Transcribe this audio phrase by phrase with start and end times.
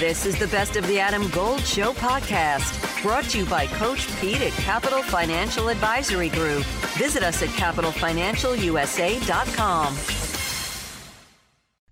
[0.00, 4.08] This is the Best of the Adam Gold Show podcast, brought to you by Coach
[4.18, 6.64] Pete at Capital Financial Advisory Group.
[6.96, 9.96] Visit us at capitalfinancialusa.com.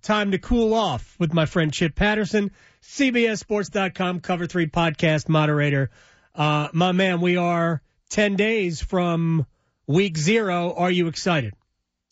[0.01, 2.49] Time to cool off with my friend Chip Patterson,
[2.81, 5.91] CBSSports.com Cover 3 podcast moderator.
[6.33, 9.45] Uh, my man, we are 10 days from
[9.85, 10.73] week zero.
[10.73, 11.53] Are you excited?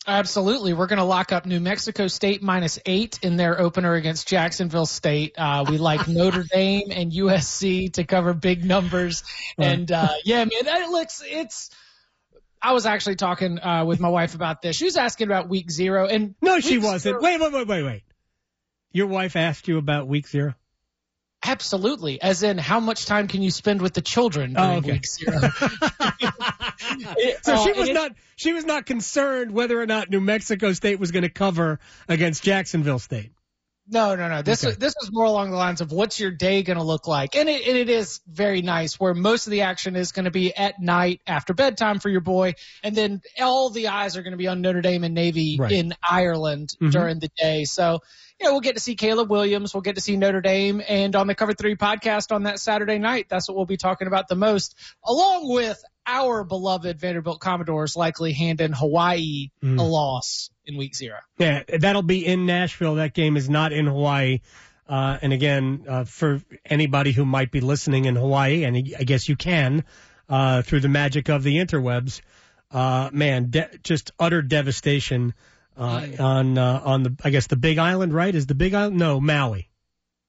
[0.08, 0.72] Absolutely.
[0.72, 4.86] We're going to lock up New Mexico State minus eight in their opener against Jacksonville
[4.86, 5.34] State.
[5.36, 9.22] Uh, we like Notre Dame and USC to cover big numbers.
[9.58, 11.68] And, uh, yeah, man, that looks, it's,
[12.62, 14.76] I was actually talking, uh, with my wife about this.
[14.76, 16.34] She was asking about week zero and.
[16.40, 17.20] No, she wasn't.
[17.20, 18.02] Zero, wait, wait, wait, wait, wait.
[18.92, 20.54] Your wife asked you about week zero?
[21.44, 22.20] Absolutely.
[22.20, 24.92] As in, how much time can you spend with the children during oh, okay.
[24.92, 25.38] week zero?
[27.42, 30.98] so she uh, was not she was not concerned whether or not New Mexico State
[30.98, 33.32] was going to cover against Jacksonville State.
[33.90, 34.42] No, no, no.
[34.42, 34.76] This okay.
[34.78, 37.48] this is more along the lines of what's your day going to look like, and
[37.48, 40.54] it, and it is very nice where most of the action is going to be
[40.54, 44.38] at night after bedtime for your boy, and then all the eyes are going to
[44.38, 45.72] be on Notre Dame and Navy right.
[45.72, 46.90] in Ireland mm-hmm.
[46.90, 47.64] during the day.
[47.64, 48.00] So
[48.40, 49.74] you know, we'll get to see Caleb Williams.
[49.74, 50.82] We'll get to see Notre Dame.
[50.86, 54.06] And on the Cover 3 podcast on that Saturday night, that's what we'll be talking
[54.06, 59.78] about the most, along with our beloved Vanderbilt Commodores likely handing Hawaii mm.
[59.78, 61.18] a loss in week zero.
[61.38, 62.96] Yeah, that'll be in Nashville.
[62.96, 64.40] That game is not in Hawaii.
[64.88, 69.28] Uh, and again, uh, for anybody who might be listening in Hawaii, and I guess
[69.28, 69.84] you can,
[70.28, 72.22] uh, through the magic of the interwebs,
[72.70, 75.34] uh, man, de- just utter devastation
[75.78, 78.34] uh, on uh, on the I guess the Big Island, right?
[78.34, 78.98] Is the Big Island?
[78.98, 79.68] No, Maui.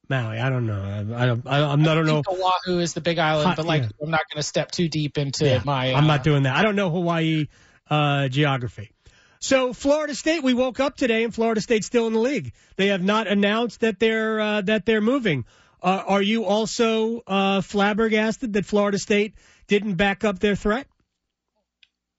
[0.08, 0.40] Maui.
[0.40, 0.82] I don't know.
[0.82, 1.48] I, I don't.
[1.48, 2.24] I, I'm I don't know.
[2.28, 3.90] Oahu is the Big Island, but like yeah.
[4.02, 5.94] I'm not going to step too deep into yeah, my.
[5.94, 6.56] Uh, I'm not uh, doing that.
[6.56, 7.48] I don't know Hawaii
[7.90, 8.92] uh, geography.
[9.40, 12.52] So Florida State, we woke up today, and Florida State's still in the league.
[12.76, 15.46] They have not announced that they're uh, that they're moving.
[15.82, 19.36] Uh, are you also uh, flabbergasted that Florida State
[19.68, 20.88] didn't back up their threat?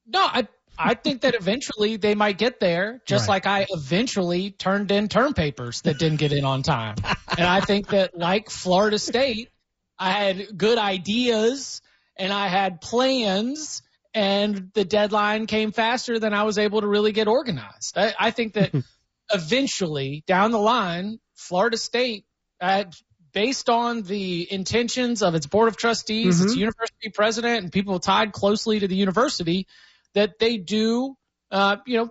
[0.06, 0.48] No, I
[0.82, 3.34] I think that eventually they might get there, just right.
[3.34, 6.96] like I eventually turned in term papers that didn't get in on time.
[7.38, 9.50] and I think that, like Florida State,
[9.98, 11.82] I had good ideas
[12.16, 13.82] and I had plans,
[14.14, 17.96] and the deadline came faster than I was able to really get organized.
[17.96, 18.72] I, I think that
[19.34, 22.24] eventually, down the line, Florida State,
[22.60, 22.84] uh,
[23.32, 26.46] based on the intentions of its board of trustees, mm-hmm.
[26.46, 29.66] its university president, and people tied closely to the university,
[30.14, 31.14] that they do,
[31.50, 32.10] uh, you know,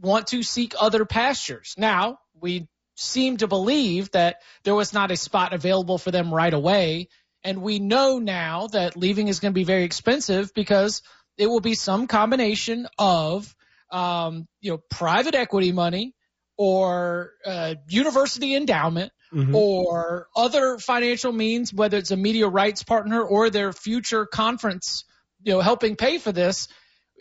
[0.00, 1.74] want to seek other pastures.
[1.76, 6.52] Now, we seem to believe that there was not a spot available for them right
[6.52, 7.08] away.
[7.44, 11.02] And we know now that leaving is going to be very expensive because
[11.36, 13.54] it will be some combination of,
[13.90, 16.14] um, you know, private equity money
[16.56, 19.54] or uh, university endowment mm-hmm.
[19.54, 25.04] or other financial means, whether it's a media rights partner or their future conference,
[25.42, 26.66] you know, helping pay for this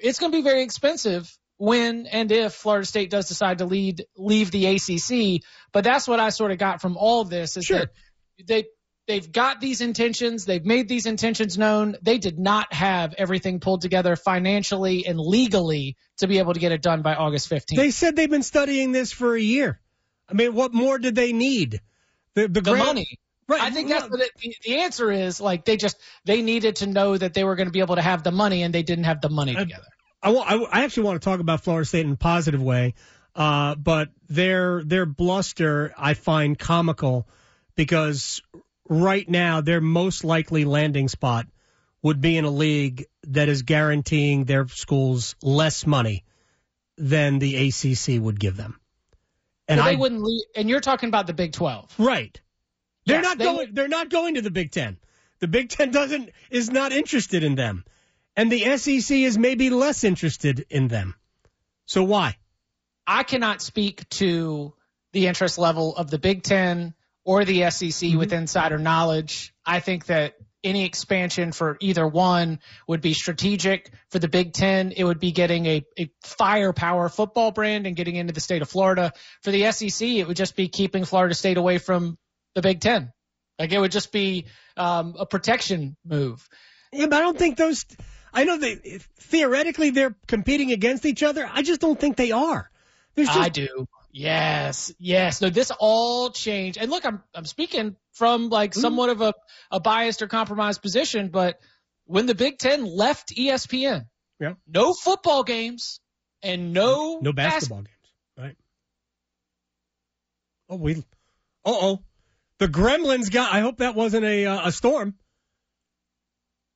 [0.02, 4.06] it's going to be very expensive when and if Florida State does decide to lead
[4.16, 5.44] leave the ACC.
[5.72, 7.80] But that's what I sort of got from all of this is sure.
[7.80, 7.90] that
[8.46, 8.66] they
[9.08, 11.96] they've got these intentions, they've made these intentions known.
[12.02, 16.72] They did not have everything pulled together financially and legally to be able to get
[16.72, 17.76] it done by August 15th.
[17.76, 19.80] They said they've been studying this for a year.
[20.30, 21.82] I mean, what more did they need?
[22.36, 23.18] The, the, the money.
[23.48, 23.62] Right.
[23.62, 25.40] I think that's what it, the, the answer is.
[25.40, 28.02] Like they just they needed to know that they were going to be able to
[28.02, 29.88] have the money, and they didn't have the money together.
[30.22, 32.96] I, I, I actually want to talk about Florida State in a positive way,
[33.36, 37.28] uh, but their their bluster I find comical
[37.76, 38.42] because
[38.90, 41.48] right now their most likely landing spot
[42.02, 46.26] would be in a league that is guaranteeing their schools less money
[46.98, 48.80] than the ACC would give them.
[49.68, 51.94] And well, they I, wouldn't leave, and you're talking about the Big 12.
[51.98, 52.40] Right.
[53.08, 53.58] They're yes, not they going.
[53.58, 53.76] Would.
[53.76, 54.98] They're not going to the Big Ten.
[55.40, 57.86] The Big Ten doesn't is not interested in them,
[58.36, 61.16] and the SEC is maybe less interested in them.
[61.86, 62.36] So why?
[63.06, 64.74] I cannot speak to
[65.14, 68.18] the interest level of the Big Ten or the SEC mm-hmm.
[68.18, 69.54] with insider knowledge.
[69.66, 73.90] I think that any expansion for either one would be strategic.
[74.10, 78.18] For the Big Ten, it would be getting a, a firepower football brand and getting
[78.18, 79.14] into the state of Florida.
[79.44, 82.18] For the SEC, it would just be keeping Florida State away from
[82.58, 83.14] the Big Ten.
[83.60, 86.48] Like it would just be um, a protection move.
[86.92, 87.86] Yeah, but I don't think those.
[88.34, 91.48] I know they theoretically they're competing against each other.
[91.52, 92.70] I just don't think they are.
[93.16, 93.88] Just, I do.
[94.12, 95.40] Yes, yes.
[95.40, 96.80] No, this all changed.
[96.80, 98.82] And look, I'm I'm speaking from like mm-hmm.
[98.82, 99.34] somewhat of a,
[99.70, 101.60] a biased or compromised position, but
[102.06, 104.06] when the Big Ten left ESPN,
[104.40, 106.00] yeah, no football games
[106.42, 108.58] and no no basketball bas- games, right?
[110.70, 111.02] Oh, we, uh
[111.66, 112.00] oh,
[112.60, 113.54] The Gremlins got.
[113.54, 115.16] I hope that wasn't a uh, a storm.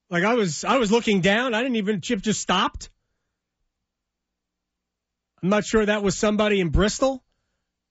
[0.10, 1.54] Like I was, I was looking down.
[1.54, 2.02] I didn't even.
[2.02, 2.90] Chip just stopped.
[5.42, 7.24] I'm not sure that was somebody in Bristol.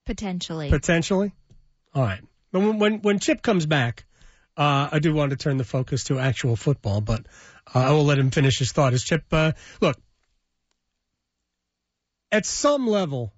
[0.07, 0.71] Potentially.
[0.71, 1.33] Potentially.
[1.95, 2.21] All right.
[2.53, 4.05] But when when, when Chip comes back,
[4.57, 7.27] uh, I do want to turn the focus to actual football, but
[7.75, 8.93] uh, I will let him finish his thought.
[8.93, 9.97] As Chip, uh, look,
[12.31, 13.33] at some level,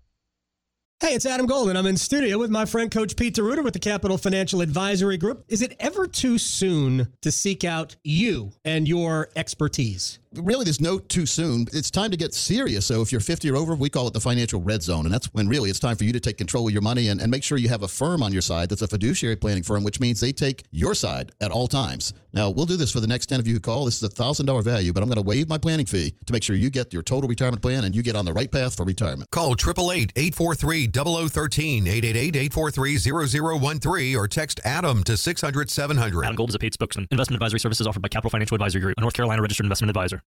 [1.03, 1.77] Hey, it's Adam Golden.
[1.77, 5.45] I'm in studio with my friend Coach Pete D'Arruda with the Capital Financial Advisory Group.
[5.49, 10.21] Is it ever too soon to seek out you and your expertise?
[10.35, 11.67] really there's no too soon.
[11.73, 12.87] It's time to get serious.
[12.87, 15.05] So if you're 50 or over, we call it the financial red zone.
[15.05, 17.21] And that's when really it's time for you to take control of your money and,
[17.21, 19.85] and make sure you have a firm on your side that's a fiduciary planning firm,
[19.85, 22.15] which means they take your side at all times.
[22.33, 23.85] Now, we'll do this for the next 10 of you who call.
[23.85, 26.43] This is a $1,000 value, but I'm going to waive my planning fee to make
[26.43, 28.85] sure you get your total retirement plan and you get on the right path for
[28.85, 29.31] retirement.
[29.31, 36.25] Call 888-843-0013, 888-843-0013, or text ADAM to 600-700.
[36.25, 37.07] Adam Gold is a paid spokesman.
[37.11, 40.23] Investment advisory services offered by Capital Financial Advisory Group, a North Carolina registered investment advisor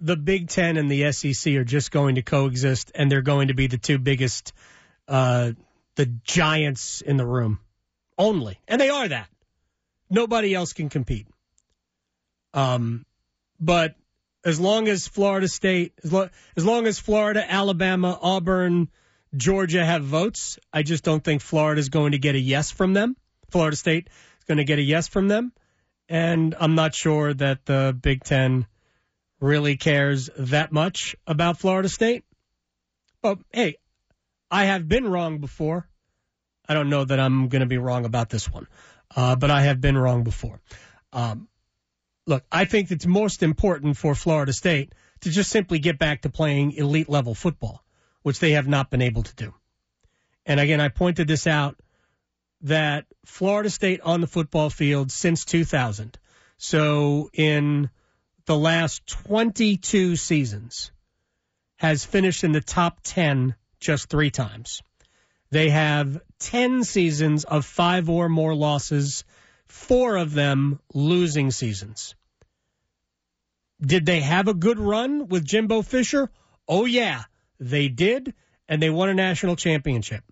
[0.00, 3.54] the Big Ten and the SEC are just going to coexist, and they're going to
[3.54, 4.52] be the two biggest,
[5.08, 5.52] uh,
[5.96, 7.60] the giants in the room
[8.16, 9.28] only, and they are that.
[10.10, 11.28] Nobody else can compete.
[12.52, 13.06] Um,
[13.60, 13.94] but
[14.44, 18.88] as long as Florida State, as, lo- as long as Florida, Alabama, Auburn,
[19.36, 22.94] Georgia have votes, I just don't think Florida is going to get a yes from
[22.94, 23.16] them.
[23.50, 24.08] Florida State
[24.38, 25.52] is going to get a yes from them,
[26.08, 28.66] and I'm not sure that the Big Ten
[29.40, 32.24] really cares that much about Florida State.
[33.22, 33.76] But hey,
[34.50, 35.88] I have been wrong before.
[36.68, 38.66] I don't know that I'm going to be wrong about this one,
[39.14, 40.60] uh, but I have been wrong before.
[41.12, 41.48] Um,
[42.26, 46.30] look, I think it's most important for Florida State to just simply get back to
[46.30, 47.84] playing elite level football,
[48.22, 49.54] which they have not been able to do.
[50.46, 51.76] And again, I pointed this out
[52.62, 56.18] that Florida State on the football field since 2000.
[56.58, 57.90] So in
[58.46, 60.92] the last 22 seasons
[61.76, 64.82] has finished in the top 10 just three times.
[65.50, 69.24] They have 10 seasons of five or more losses,
[69.66, 72.14] four of them losing seasons.
[73.80, 76.30] Did they have a good run with Jimbo Fisher?
[76.68, 77.24] Oh, yeah,
[77.58, 78.34] they did,
[78.68, 80.22] and they won a national championship.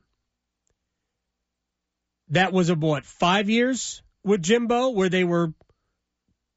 [2.28, 5.54] That was a what, five years with Jimbo where they were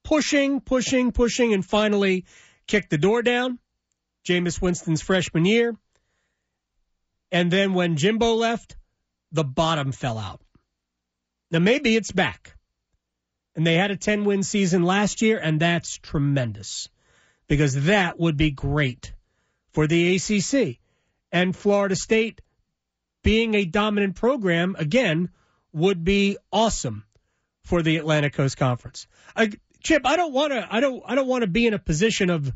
[0.03, 2.25] pushing, pushing, pushing, and finally
[2.67, 3.57] kicked the door down.
[4.27, 5.75] Jameis Winston's freshman year.
[7.31, 8.75] And then when Jimbo left,
[9.31, 10.41] the bottom fell out.
[11.49, 12.55] Now maybe it's back.
[13.55, 16.89] And they had a 10 win season last year, and that's tremendous
[17.47, 19.13] because that would be great
[19.71, 20.77] for the ACC.
[21.31, 22.41] And Florida State
[23.23, 25.29] being a dominant program, again,
[25.73, 27.03] would be awesome
[27.63, 29.07] for the Atlantic Coast Conference.
[29.35, 29.51] I,
[29.83, 30.67] Chip, I don't want to.
[30.69, 31.03] I don't.
[31.05, 32.51] I don't want to be in a position of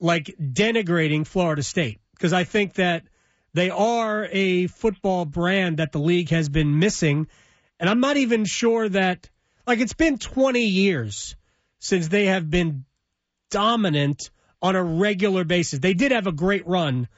[0.00, 3.04] like denigrating Florida State because I think that
[3.54, 7.28] they are a football brand that the league has been missing,
[7.80, 9.30] and I'm not even sure that
[9.66, 11.36] like it's been 20 years
[11.78, 12.84] since they have been
[13.50, 14.30] dominant
[14.60, 15.78] on a regular basis.
[15.78, 17.08] They did have a great run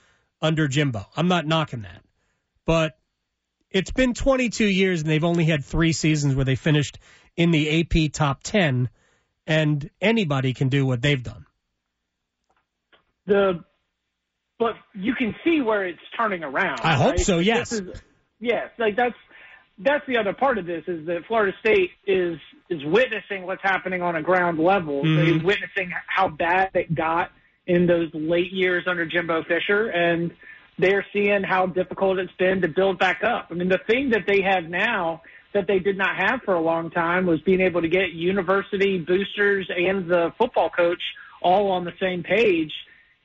[0.43, 1.07] under Jimbo.
[1.17, 2.03] I'm not knocking that,
[2.65, 2.99] but
[3.71, 6.99] it's been 22 years and they've only had three seasons where they finished
[7.37, 8.89] in the AP top 10
[9.47, 11.47] and anybody can do what they've done.
[13.27, 13.65] The
[14.59, 16.81] but you can see where it's turning around.
[16.83, 17.39] I hope so.
[17.39, 17.73] Yes.
[17.73, 18.01] Is,
[18.41, 19.15] yes, like that's
[19.79, 22.39] that's the other part of this is that Florida State is
[22.71, 25.03] is witnessing what's happening on a ground level.
[25.03, 25.17] Mm-hmm.
[25.17, 27.31] They're witnessing how bad it got
[27.67, 30.33] in those late years under Jimbo Fisher, and
[30.79, 33.49] they're seeing how difficult it's been to build back up.
[33.51, 35.23] I mean, the thing that they have now
[35.55, 38.99] that they did not have for a long time was being able to get university
[38.99, 41.03] boosters and the football coach
[41.43, 42.73] all on the same page.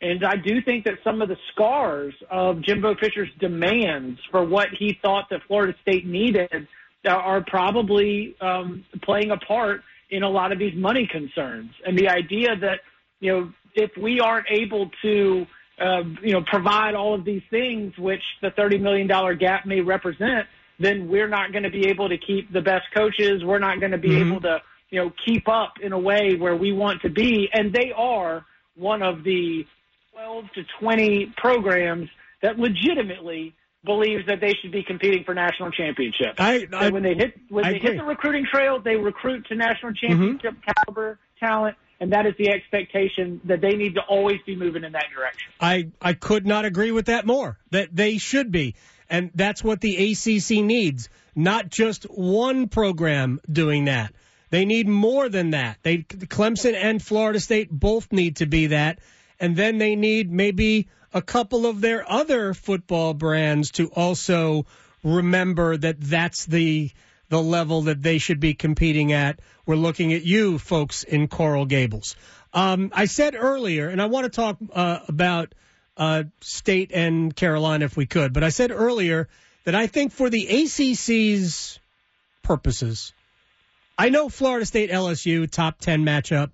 [0.02, 4.70] And I do think that some of the scars of Jimbo Fisher's demands for what
[4.78, 6.68] he thought that Florida State needed
[7.08, 11.72] are probably um, playing a part in a lot of these money concerns.
[11.86, 12.80] And the idea that,
[13.20, 15.46] you know, if we aren't able to,
[15.80, 20.48] uh, you know, provide all of these things, which the $30 million gap may represent,
[20.80, 23.44] then we're not going to be able to keep the best coaches.
[23.44, 24.32] We're not going to be mm-hmm.
[24.32, 27.50] able to, you know, keep up in a way where we want to be.
[27.54, 29.66] And they are one of the
[30.14, 32.10] 12 to 20 programs
[32.42, 36.36] that legitimately believes that they should be competing for national championships.
[36.38, 37.90] I, I when they hit when I they agree.
[37.92, 40.08] hit the recruiting trail, they recruit to national mm-hmm.
[40.08, 40.72] championship mm-hmm.
[40.86, 44.92] caliber talent and that is the expectation that they need to always be moving in
[44.94, 45.48] that direction.
[45.62, 47.58] I I could not agree with that more.
[47.70, 48.76] That they should be.
[49.08, 54.14] And that's what the ACC needs, not just one program doing that.
[54.50, 55.78] They need more than that.
[55.84, 59.00] They Clemson and Florida State both need to be that.
[59.42, 64.68] And then they need maybe a couple of their other football brands to also
[65.04, 66.92] remember that that's the
[67.30, 69.40] the level that they should be competing at.
[69.66, 72.18] We're looking at you folks in Coral Gables.
[72.54, 75.56] Um, I said earlier, and I want to talk uh, about
[75.96, 79.30] uh, State and Carolina if we could, but I said earlier
[79.64, 81.80] that I think for the ACC's
[82.44, 83.14] purposes,
[83.98, 86.52] I know Florida State LSU top ten matchup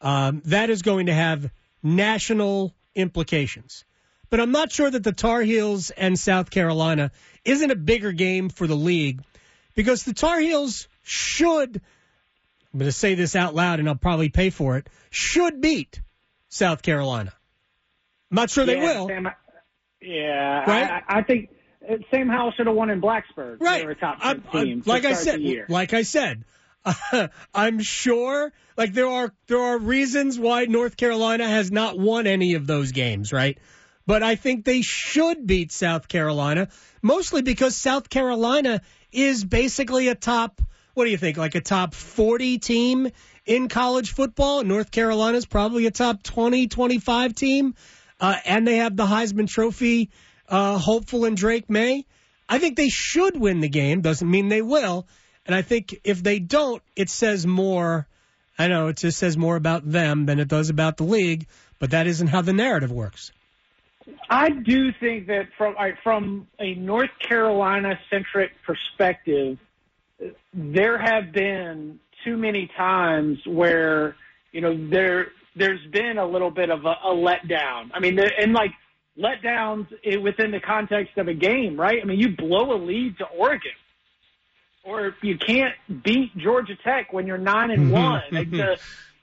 [0.00, 1.50] um, that is going to have
[1.82, 3.84] national implications,
[4.30, 7.10] but I'm not sure that the Tar Heels and South Carolina
[7.44, 9.22] isn't a bigger game for the league
[9.74, 11.80] because the Tar Heels should.
[12.72, 14.88] I'm going to say this out loud, and I'll probably pay for it.
[15.10, 16.02] Should beat
[16.50, 17.32] South Carolina.
[18.30, 19.08] I'm not sure yeah, they will.
[19.08, 19.28] Sam,
[20.02, 21.02] yeah, Right?
[21.08, 21.48] I, I think
[21.88, 23.60] uh, Sam Howell should have won in Blacksburg.
[23.60, 23.78] Right.
[23.80, 24.82] They were a top I'm- 10 I'm- team.
[24.84, 25.66] like I said, the year.
[25.70, 26.44] like I said,
[27.54, 28.52] I'm sure.
[28.76, 32.92] Like there are there are reasons why North Carolina has not won any of those
[32.92, 33.58] games, right?
[34.06, 36.68] But I think they should beat South Carolina,
[37.02, 38.80] mostly because South Carolina
[39.12, 40.62] is basically a top.
[40.94, 41.36] What do you think?
[41.36, 43.10] Like a top 40 team
[43.44, 44.64] in college football.
[44.64, 47.74] North Carolina's probably a top 20, 25 team,
[48.18, 50.10] uh, and they have the Heisman Trophy
[50.48, 52.06] uh, hopeful in Drake Maye.
[52.48, 54.00] I think they should win the game.
[54.00, 55.06] Doesn't mean they will.
[55.48, 58.06] And I think if they don't, it says more.
[58.58, 61.46] I know it just says more about them than it does about the league,
[61.78, 63.32] but that isn't how the narrative works.
[64.28, 69.58] I do think that from from a North Carolina centric perspective,
[70.52, 74.16] there have been too many times where
[74.52, 77.90] you know there there's been a little bit of a, a letdown.
[77.94, 78.72] I mean, and like
[79.18, 79.86] letdowns
[80.22, 81.98] within the context of a game, right?
[82.02, 83.72] I mean, you blow a lead to Oregon,
[84.88, 88.22] or you can't beat Georgia Tech when you're nine and one.
[88.32, 88.78] Like the,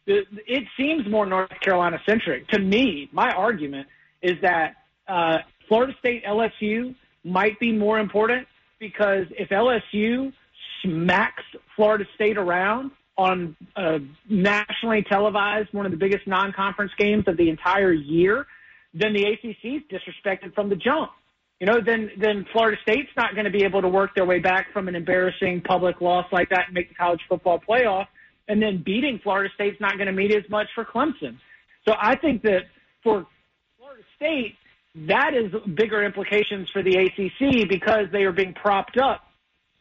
[0.06, 3.10] the, it seems more North Carolina centric to me.
[3.12, 3.88] My argument
[4.22, 4.76] is that
[5.08, 8.48] uh, Florida State LSU might be more important
[8.80, 10.32] because if LSU
[10.84, 11.44] smacks
[11.76, 17.50] Florida State around on a nationally televised one of the biggest non-conference games of the
[17.50, 18.46] entire year,
[18.94, 21.12] then the ACC is disrespected from the jump.
[21.60, 24.40] You know, then then Florida State's not going to be able to work their way
[24.40, 28.08] back from an embarrassing public loss like that and make the college football playoff.
[28.48, 31.38] And then beating Florida State's not going to mean as much for Clemson.
[31.88, 32.64] So I think that
[33.04, 33.26] for
[33.78, 34.56] Florida State,
[35.08, 39.22] that is bigger implications for the ACC because they are being propped up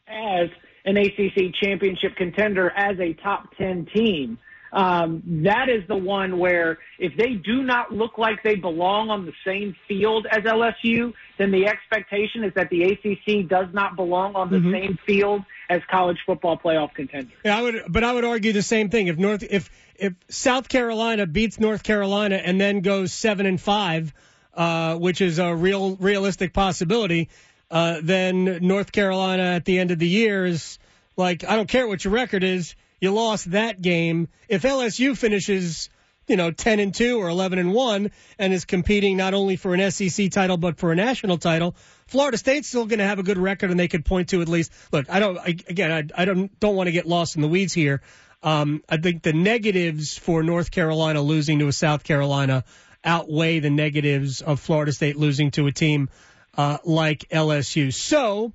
[0.07, 0.49] as
[0.85, 4.37] an ACC championship contender as a top 10 team.
[4.75, 9.25] Um, that is the one where if they do not look like they belong on
[9.25, 14.35] the same field as LSU, then the expectation is that the ACC does not belong
[14.35, 17.31] on the same field as college football playoff contenders.
[17.45, 19.07] Yeah, I would, but I would argue the same thing.
[19.07, 24.13] If North, if if South Carolina beats North Carolina and then goes seven and five,
[24.53, 27.29] uh, which is a real realistic possibility,
[27.71, 30.79] uh, then North Carolina at the end of the year is
[31.15, 34.27] like, I don't care what your record is, you lost that game.
[34.47, 35.89] If LSU finishes,
[36.27, 39.73] you know, ten and two or eleven and one, and is competing not only for
[39.73, 41.75] an SEC title but for a national title,
[42.07, 44.49] Florida State's still going to have a good record, and they could point to at
[44.49, 44.71] least.
[44.91, 45.37] Look, I don't.
[45.37, 48.01] I, again, I, I don't don't want to get lost in the weeds here.
[48.43, 52.63] Um, I think the negatives for North Carolina losing to a South Carolina
[53.03, 56.09] outweigh the negatives of Florida State losing to a team
[56.57, 57.93] uh, like LSU.
[57.93, 58.53] So,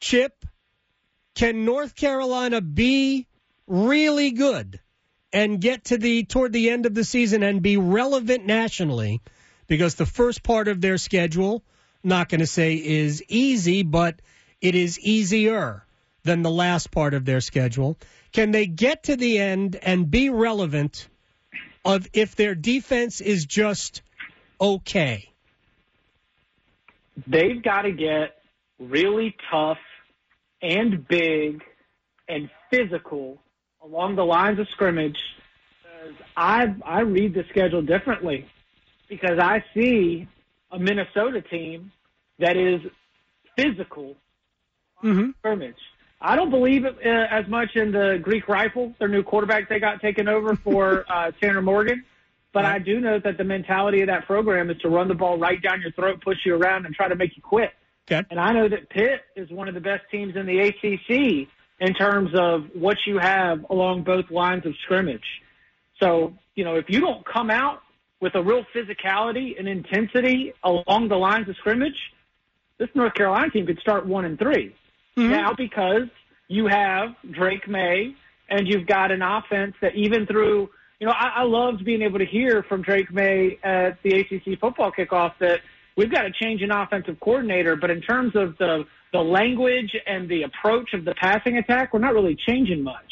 [0.00, 0.44] Chip,
[1.34, 3.26] can North Carolina be
[3.70, 4.80] really good
[5.32, 9.22] and get to the toward the end of the season and be relevant nationally?
[9.68, 11.62] Because the first part of their schedule,
[12.02, 14.20] not going to say is easy, but
[14.60, 15.84] it is easier
[16.24, 17.96] than the last part of their schedule.
[18.32, 21.08] Can they get to the end and be relevant
[21.84, 24.02] of if their defense is just
[24.60, 25.30] okay?
[27.26, 28.36] They've got to get
[28.78, 29.78] really tough
[30.62, 31.62] and big
[32.28, 33.38] and physical
[33.82, 35.18] along the lines of scrimmage.
[36.36, 38.46] I I read the schedule differently
[39.08, 40.28] because I see
[40.70, 41.92] a Minnesota team
[42.38, 42.80] that is
[43.56, 44.16] physical
[45.02, 45.30] Mm-hmm.
[45.38, 45.76] scrimmage.
[46.20, 49.78] I don't believe it, uh, as much in the Greek rifle, their new quarterback they
[49.80, 52.04] got taken over for uh, Tanner Morgan.
[52.52, 55.38] But I do know that the mentality of that program is to run the ball
[55.38, 57.70] right down your throat, push you around, and try to make you quit.
[58.10, 58.26] Okay.
[58.30, 61.48] And I know that Pitt is one of the best teams in the ACC
[61.80, 65.24] in terms of what you have along both lines of scrimmage.
[66.00, 67.80] So, you know, if you don't come out
[68.20, 71.96] with a real physicality and intensity along the lines of scrimmage,
[72.78, 74.74] this North Carolina team could start one and 3
[75.16, 75.32] Mm-hmm.
[75.32, 76.08] now because
[76.46, 78.14] you have Drake Maye
[78.48, 80.70] and you've got an offense that even through
[81.00, 84.60] you know I, I loved being able to hear from Drake Maye at the ACC
[84.60, 85.60] football kickoff that
[85.96, 90.28] we've got to change an offensive coordinator, but in terms of the the language and
[90.28, 93.10] the approach of the passing attack, we're not really changing much.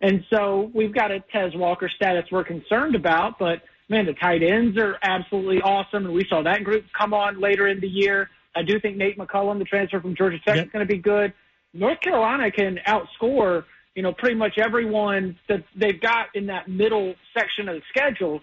[0.00, 4.42] And so we've got a Tez Walker status we're concerned about, but man, the tight
[4.42, 8.30] ends are absolutely awesome, and we saw that group come on later in the year.
[8.56, 10.66] I do think Nate McCollum, the transfer from Georgia Tech, Yep.
[10.66, 11.32] is going to be good.
[11.74, 13.64] North Carolina can outscore,
[13.94, 18.40] you know, pretty much everyone that they've got in that middle section of the schedule.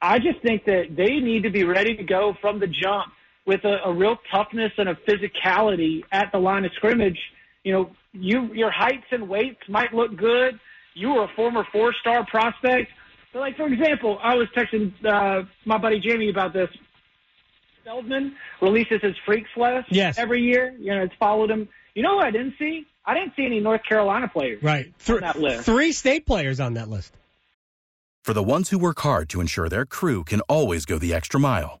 [0.00, 3.12] I just think that they need to be ready to go from the jump
[3.48, 7.18] with a, a real toughness and a physicality at the line of scrimmage.
[7.64, 10.60] You know, you your heights and weights might look good.
[10.94, 12.90] You were a former four-star prospect.
[13.32, 16.68] But like for example, I was texting uh, my buddy Jamie about this.
[17.84, 20.18] Feldman releases his Freaks list Yes.
[20.18, 20.74] every year.
[20.78, 21.68] You know, it's followed him.
[21.94, 22.86] You know what I didn't see?
[23.06, 24.62] I didn't see any North Carolina players.
[24.62, 24.92] Right.
[25.08, 25.64] On that list.
[25.64, 27.16] Three state players on that list.
[28.24, 31.40] For the ones who work hard to ensure their crew can always go the extra
[31.40, 31.80] mile,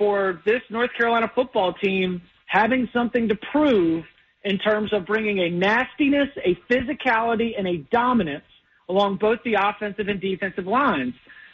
[0.00, 4.02] for this North Carolina football team having something to prove
[4.44, 8.44] in terms of bringing a nastiness, a physicality, and a dominance
[8.88, 11.12] along both the offensive and defensive lines.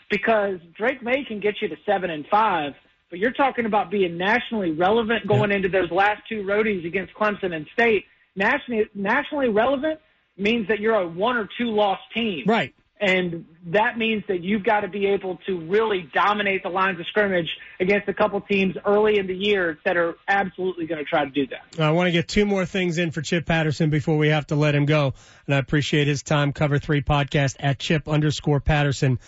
[0.08, 2.74] Because Drake Maye can get you to seven and five,
[3.10, 7.52] but you're talking about being nationally relevant going into those last two roadies against Clemson
[7.52, 8.04] and State.
[8.36, 9.98] Nationally, nationally relevant
[10.36, 12.44] means that you're a one or two loss team.
[12.46, 12.72] Right.
[12.98, 17.06] And that means that you've got to be able to really dominate the lines of
[17.06, 21.24] scrimmage against a couple teams early in the year that are absolutely going to try
[21.24, 21.82] to do that.
[21.82, 24.56] I want to get two more things in for Chip Patterson before we have to
[24.56, 25.12] let him go.
[25.46, 26.52] And I appreciate his time.
[26.52, 29.18] Cover three podcast at Chip underscore Patterson.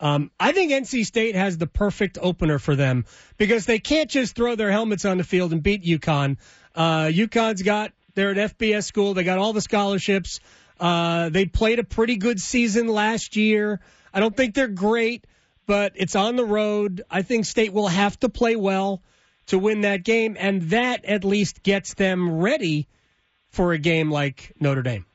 [0.00, 3.04] Um, I think NC State has the perfect opener for them
[3.36, 6.36] because they can't just throw their helmets on the field and beat UConn.
[6.74, 9.14] Uh, UConn's got, they're an FBS school.
[9.14, 10.40] They got all the scholarships.
[10.78, 13.80] Uh, they played a pretty good season last year.
[14.12, 15.26] I don't think they're great,
[15.66, 17.02] but it's on the road.
[17.10, 19.02] I think State will have to play well
[19.46, 22.86] to win that game, and that at least gets them ready
[23.50, 25.06] for a game like Notre Dame.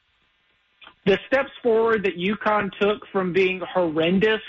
[1.06, 4.42] The steps forward that UConn took from being horrendous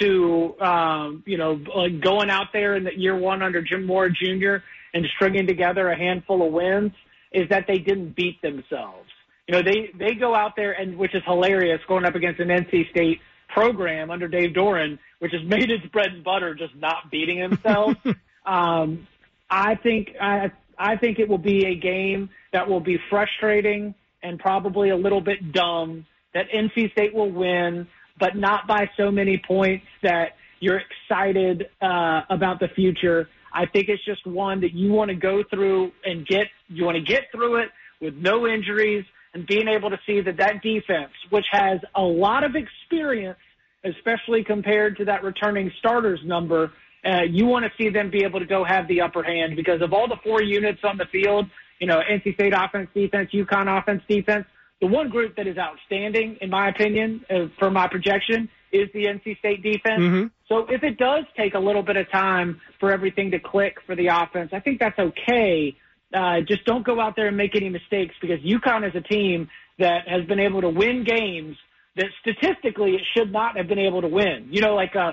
[0.00, 4.10] to, um, you know, like going out there in the year one under Jim Mora
[4.10, 4.56] Jr.
[4.94, 6.92] and stringing together a handful of wins
[7.32, 9.08] is that they didn't beat themselves.
[9.48, 12.48] You know, they, they go out there and, which is hilarious, going up against an
[12.48, 17.10] NC State program under Dave Doeren, which has made its bread and butter just not
[17.10, 17.96] beating themselves.
[18.46, 19.08] um,
[19.48, 24.38] I think, I, I think it will be a game that will be frustrating and
[24.38, 27.88] probably a little bit dumb that NC State will win,
[28.20, 33.30] but not by so many points that you're excited uh, about the future.
[33.54, 36.96] I think it's just one that you want to go through and get, you want
[36.96, 41.12] to get through it with no injuries and being able to see that that defense,
[41.30, 43.38] which has a lot of experience,
[43.84, 46.72] especially compared to that returning starters number,
[47.04, 49.80] uh, you want to see them be able to go have the upper hand because
[49.82, 51.46] of all the four units on the field,
[51.78, 54.46] you know, NC State offense, defense, UConn offense, defense.
[54.80, 59.06] The one group that is outstanding, in my opinion, uh, for my projection, is the
[59.06, 60.02] NC State defense.
[60.02, 60.26] Mm-hmm.
[60.48, 63.94] So if it does take a little bit of time for everything to click for
[63.94, 65.76] the offense, I think that's okay.
[66.12, 69.48] Uh, just don't go out there and make any mistakes because UConn is a team
[69.78, 71.56] that has been able to win games
[71.96, 74.48] that statistically it should not have been able to win.
[74.50, 75.12] You know, like uh,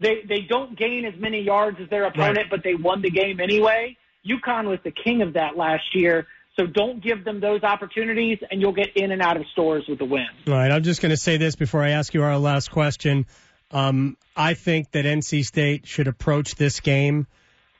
[0.00, 2.50] they they don't gain as many yards as their opponent, Right.
[2.50, 3.96] but they won the game anyway.
[4.26, 6.26] UConn was the king of that last year.
[6.58, 9.98] So don't give them those opportunities, and you'll get in and out of Storrs with
[9.98, 10.26] the win.
[10.46, 13.24] All right, I'm just going to say this before I ask you our last question.
[13.70, 17.26] Um, I think that NC State should approach this game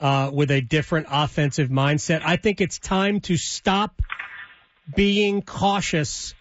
[0.03, 2.23] uh, with a different offensive mindset.
[2.25, 4.03] I think it's time to stop
[4.95, 6.35] being cautious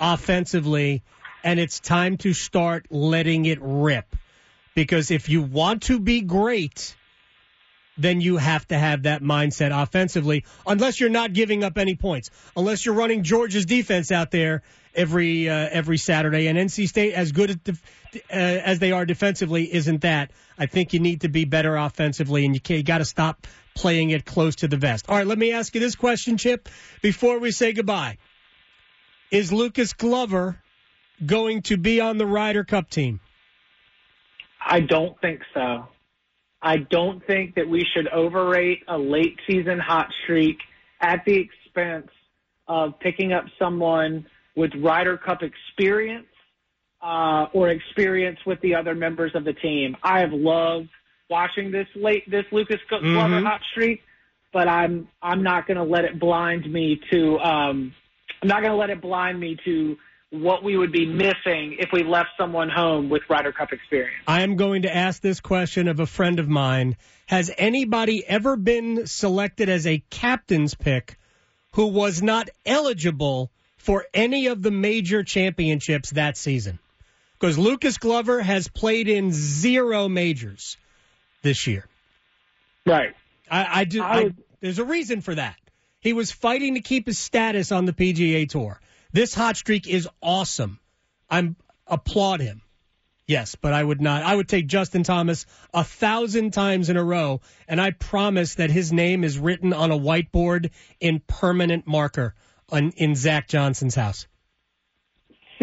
[0.00, 1.04] offensively,
[1.44, 4.16] and it's time to start letting it rip.
[4.74, 6.96] Because if you want to be great,
[7.96, 12.30] then you have to have that mindset offensively, unless you're not giving up any points,
[12.56, 14.62] unless you're running Georgia's defense out there
[14.94, 16.48] every uh, every Saturday.
[16.48, 17.82] And NC State, as good at def-
[18.14, 20.30] uh, as they are defensively, isn't that?
[20.58, 24.10] I think you need to be better offensively, and you, you got to stop playing
[24.10, 25.06] it close to the vest.
[25.08, 26.68] All right, let me ask you this question, Chip,
[27.02, 28.18] before we say goodbye.
[29.30, 30.60] Is Lucas Glover
[31.24, 33.20] going to be on the Ryder Cup team?
[34.64, 35.88] I don't think so.
[36.64, 40.56] I don't think that we should overrate a late season hot streak
[40.98, 42.08] at the expense
[42.66, 46.26] of picking up someone with Ryder Cup experience
[47.02, 49.94] uh, or experience with the other members of the team.
[50.02, 50.88] I have loved
[51.28, 53.44] watching this late this Lucas Glover mm-hmm.
[53.44, 54.00] hot streak,
[54.50, 57.92] but I'm I'm not going to let it blind me to um,
[58.40, 59.96] I'm not going to let it blind me to
[60.30, 64.22] what we would be missing if we left someone home with Ryder Cup experience.
[64.26, 66.96] I am going to ask this question of a friend of mine.
[67.26, 71.16] Has anybody ever been selected as a captain's pick
[71.72, 76.78] who was not eligible for any of the major championships that season?
[77.38, 80.76] Because Lucas Glover has played in zero majors
[81.42, 81.86] this year.
[82.86, 83.14] Right.
[83.50, 84.02] I, I do.
[84.02, 85.56] I I, there's a reason for that.
[86.00, 88.80] He was fighting to keep his status on the PGA Tour.
[89.14, 90.80] This hot streak is awesome.
[91.30, 91.54] I'm
[91.86, 92.62] applaud him.
[93.28, 94.24] Yes, but I would not.
[94.24, 98.72] I would take Justin Thomas a thousand times in a row, and I promise that
[98.72, 102.34] his name is written on a whiteboard in permanent marker
[102.70, 104.26] on, in Zach Johnson's house.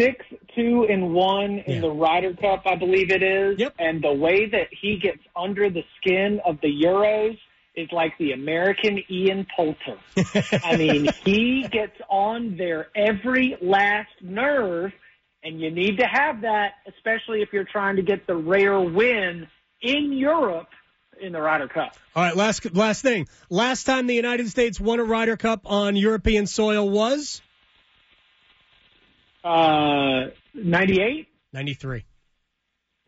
[0.00, 0.24] Six,
[0.56, 1.80] two, and one in yeah.
[1.82, 3.58] the Ryder Cup, I believe it is.
[3.58, 3.74] Yep.
[3.78, 7.36] And the way that he gets under the skin of the Euros
[7.74, 9.98] is like the American Ian Poulter.
[10.64, 14.92] I mean, he gets on their every last nerve,
[15.42, 19.46] and you need to have that, especially if you're trying to get the rare win
[19.80, 20.68] in Europe
[21.20, 21.96] in the Ryder Cup.
[22.14, 23.28] All right, last last thing.
[23.48, 27.40] Last time the United States won a Ryder Cup on European soil was
[29.44, 32.04] uh 98 93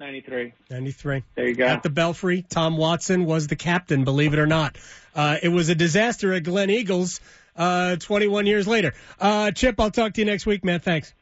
[0.04, 0.52] 93.
[0.68, 1.22] 93.
[1.34, 1.64] There you go.
[1.64, 4.76] At the Belfry, Tom Watson was the captain, believe it or not.
[5.14, 7.20] Uh, it was a disaster at Gleneagles
[7.56, 8.92] uh, 21 years later.
[9.18, 10.80] Uh, Chip, I'll talk to you next week, man.
[10.80, 11.14] Thanks.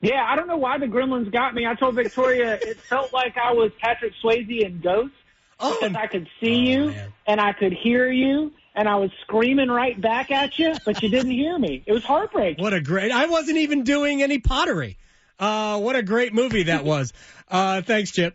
[0.00, 1.64] Yeah, I don't know why the Gremlins got me.
[1.64, 5.14] I told Victoria it felt like I was Patrick Swayze in Ghost
[5.60, 7.12] oh, because I could see oh, you man.
[7.28, 11.08] and I could hear you and I was screaming right back at you, but you
[11.08, 11.84] didn't hear me.
[11.86, 12.64] It was heartbreaking.
[12.64, 13.12] What a great!
[13.12, 14.96] I wasn't even doing any pottery.
[15.38, 17.12] Uh, what a great movie that was.
[17.52, 18.34] Uh, thanks, Chip.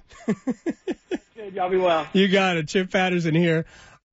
[1.36, 2.06] Good, y'all be well.
[2.14, 2.68] You got it.
[2.68, 3.66] Chip Patterson here.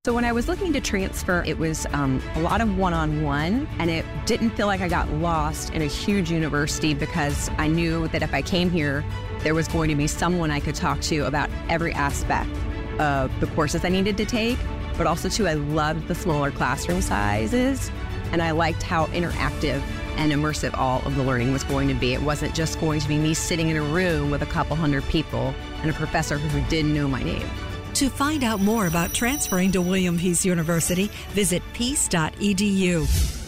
[0.06, 3.90] So when I was looking to transfer, it was um, a lot of one-on-one, and
[3.90, 8.22] it didn't feel like I got lost in a huge university because I knew that
[8.22, 9.04] if I came here,
[9.40, 12.50] there was going to be someone I could talk to about every aspect
[12.98, 14.58] of the courses I needed to take.
[14.96, 17.90] But also, too, I loved the smaller classroom sizes,
[18.34, 19.80] and I liked how interactive
[20.16, 22.14] and immersive all of the learning was going to be.
[22.14, 25.04] It wasn't just going to be me sitting in a room with a couple hundred
[25.04, 27.48] people and a professor who didn't know my name.
[27.94, 33.43] To find out more about transferring to William Peace University, visit peace.edu.